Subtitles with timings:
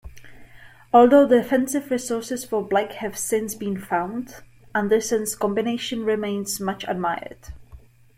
[0.91, 4.41] Although defensive resources for Black have since been found,
[4.73, 7.37] Anderssen's combination remains much admired.